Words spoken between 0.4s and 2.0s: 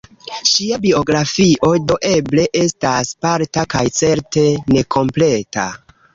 Ŝia biografio, do,